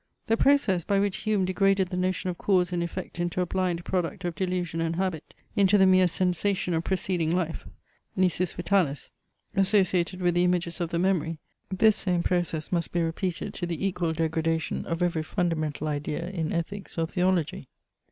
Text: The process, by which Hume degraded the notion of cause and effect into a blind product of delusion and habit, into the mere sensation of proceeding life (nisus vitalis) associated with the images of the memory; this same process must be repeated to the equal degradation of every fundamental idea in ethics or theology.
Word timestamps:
The 0.25 0.35
process, 0.35 0.83
by 0.83 0.99
which 0.99 1.17
Hume 1.17 1.45
degraded 1.45 1.89
the 1.89 1.95
notion 1.95 2.31
of 2.31 2.39
cause 2.39 2.73
and 2.73 2.81
effect 2.81 3.19
into 3.19 3.39
a 3.39 3.45
blind 3.45 3.85
product 3.85 4.25
of 4.25 4.33
delusion 4.33 4.81
and 4.81 4.95
habit, 4.95 5.35
into 5.55 5.77
the 5.77 5.85
mere 5.85 6.07
sensation 6.07 6.73
of 6.73 6.83
proceeding 6.83 7.29
life 7.31 7.67
(nisus 8.17 8.53
vitalis) 8.55 9.11
associated 9.55 10.19
with 10.19 10.33
the 10.33 10.43
images 10.43 10.81
of 10.81 10.89
the 10.89 10.97
memory; 10.97 11.37
this 11.69 11.97
same 11.97 12.23
process 12.23 12.71
must 12.71 12.91
be 12.91 12.99
repeated 13.03 13.53
to 13.53 13.67
the 13.67 13.85
equal 13.85 14.11
degradation 14.11 14.87
of 14.87 15.03
every 15.03 15.21
fundamental 15.21 15.87
idea 15.87 16.29
in 16.29 16.51
ethics 16.51 16.97
or 16.97 17.05
theology. 17.05 17.67